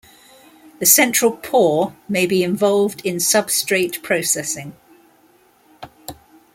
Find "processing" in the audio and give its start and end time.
4.01-4.75